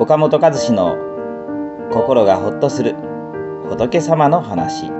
[0.00, 0.96] 岡本和志の
[1.90, 2.94] 心がほっとする
[3.68, 4.92] 仏様の話。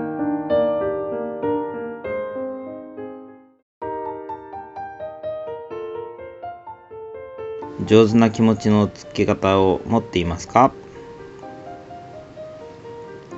[7.87, 10.73] 上手な気持ちのつけ方を持っていますか？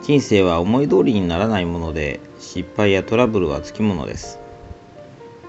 [0.00, 4.38] 人生は思い通りにならないもので失敗やトラブルはつきものです。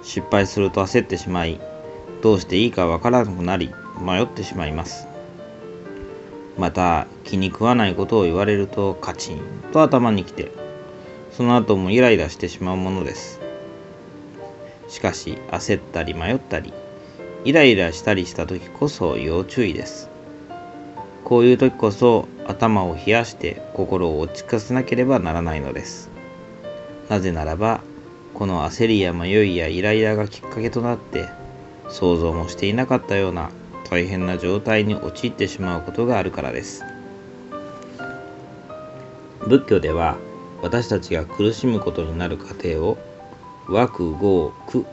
[0.04, 1.62] 失敗すると焦ってしまい
[2.22, 5.08] どうしていいかわからなくなり迷ってしまいます。
[6.62, 10.52] また気に食わないことを言われるとカチンと頭にきて
[11.32, 13.42] その後もイライラしてしまうものです。
[14.88, 16.72] しかし焦ったり迷ったり
[17.46, 20.08] イライラしたりした時こそ要注意です。
[21.26, 26.12] こういう時こそ頭を冷やして心を落ち着かせなければならないのです。
[27.10, 27.82] なぜならば
[28.36, 31.28] この焦りや迷いやイライラがきっかけとなって
[31.90, 33.50] 想像もしていなかったような
[33.92, 36.86] 大変な状態に陥ってしまうことがあるからです。
[39.46, 40.18] 仏教では
[40.62, 42.98] 私たちが苦しむことになる過程を
[43.68, 44.86] 枠合苦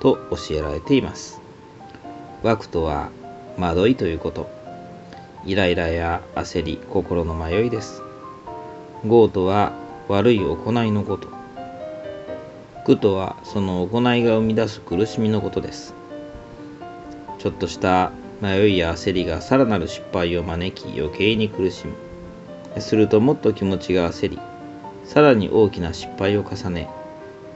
[0.00, 1.42] と教えられています。
[2.42, 3.10] 枠とは
[3.58, 4.48] 惑いということ。
[5.44, 8.02] イライラや焦り心の迷いです。
[9.04, 9.72] 業とは
[10.08, 11.28] 悪い行いのこと。
[12.86, 15.94] 苦とはその行いが生み出す苦しみのことです。
[17.38, 18.10] ちょっとした
[18.40, 22.80] 迷いや焦りがさらなる失敗を招き余計に苦しむ。
[22.80, 24.38] するともっと気持ちが焦り
[25.04, 26.88] さらに大きな失敗を重ね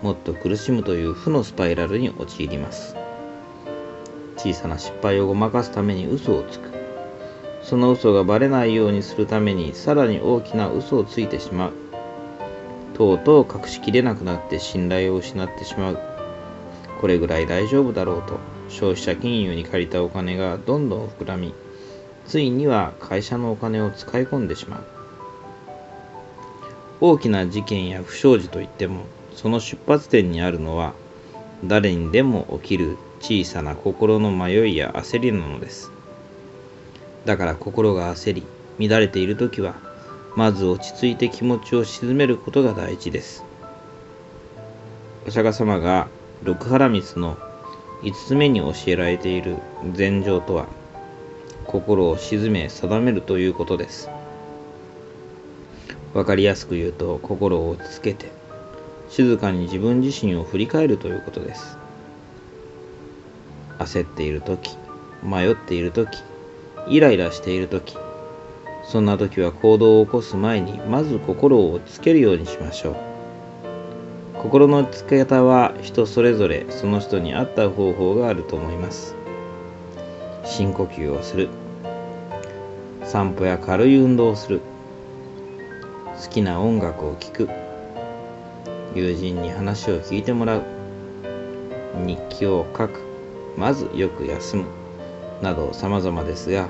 [0.02, 2.96] もっと苦しむという負のスパイラルに陥ります。
[4.36, 6.72] 小さな失敗をごまかすために嘘をつく。
[7.62, 11.72] その嘘がバレないようにするためにさらに大きな嘘をついてしまう。
[12.94, 15.98] とうとう隠しきれなくなって信頼を失ってしまう。
[17.00, 18.51] これぐらい大丈夫だろうと。
[18.72, 21.54] 消費者金融に借りたお金がどんどん膨らみ
[22.26, 24.84] ついには会社のお金を使い込んでしまう。
[27.00, 30.94] 大きな事件や不祥事といってもその出発点にあるのは
[31.64, 35.90] 誰にでも起きる小さな心の迷いや焦りなのです。
[37.24, 38.42] だから心が焦り
[38.78, 39.74] 乱れている時は
[40.34, 43.44] まず落ち着いて気持ちを鎮めることが大事です。
[45.26, 46.08] お釈迦様が
[46.42, 47.36] 六波羅蜜の
[48.02, 49.56] 5つ目に教えられている
[49.92, 50.66] 禅情とは
[51.66, 54.10] 心を鎮め定めるということです。
[56.12, 58.32] わかりやすく言うと心を落ち着けて
[59.08, 61.78] 静かに自分自身を振り返るということです。
[63.78, 64.76] 焦っている時
[65.22, 66.22] 迷っている時
[66.88, 67.96] イライラしている時
[68.84, 73.11] そんな時は行動を起こす前にまず心を落ち着けるようにしましょう。
[74.42, 79.14] 心のつけ方は人それぞれその人に合った方法があると思います。
[80.44, 81.48] 深呼吸をする。
[83.04, 84.60] 散歩や軽い運動をする。
[86.20, 87.48] 好きな音楽を聴く。
[88.96, 90.64] 友人に話を聞いてもらう。
[92.04, 93.00] 日記を書く。
[93.56, 94.64] まずよく休む。
[95.40, 96.68] など様々ですが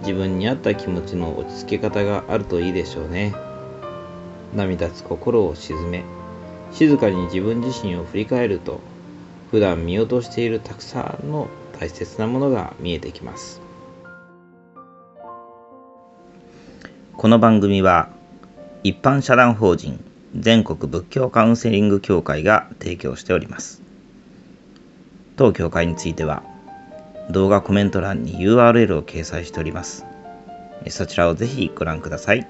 [0.00, 3.34] 自分に合った気持ちの落ち着け方があるといいでしょうね。
[4.54, 6.21] 涙つ心を鎮め。
[6.72, 8.80] 静かに自分自身を振り返ると
[9.50, 13.60] 普段見落としているたくさんの大切なものが見えてきます。
[17.16, 18.08] この番組は
[18.82, 20.02] 一般社団法人
[20.34, 23.82] 全国仏教カウンセリング協会が提供しております。
[25.36, 26.42] 当協会については
[27.30, 30.06] 動画コメント欄に URL を掲載しております。
[30.88, 32.46] そちらをぜひご覧ください。